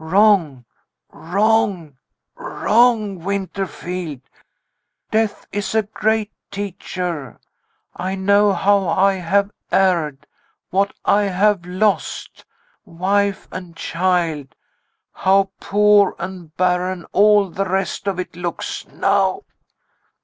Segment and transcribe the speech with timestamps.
[0.00, 0.64] Wrong,
[1.10, 1.98] wrong,
[2.36, 3.18] wrong.
[3.18, 4.20] Winterfield,
[5.10, 7.40] Death is a great teacher.
[7.96, 10.28] I know how I have erred
[10.70, 12.44] what I have lost.
[12.84, 14.54] Wife and child.
[15.14, 19.42] How poor and barren all the rest of it looks now!"